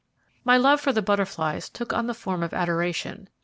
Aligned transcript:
My 0.43 0.57
love 0.57 0.81
for 0.81 0.91
the 0.91 1.03
butterflies 1.03 1.69
took 1.69 1.93
on 1.93 2.07
the 2.07 2.15
form 2.15 2.41
of 2.41 2.55
adoration. 2.55 3.29